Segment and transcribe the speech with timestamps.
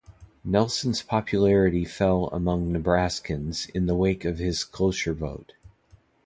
[0.43, 5.53] Nelson's popularity fell among Nebraskans in the wake of his cloture vote.